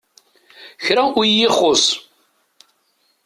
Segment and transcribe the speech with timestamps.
[0.83, 1.85] Kra ur iyi-ixus.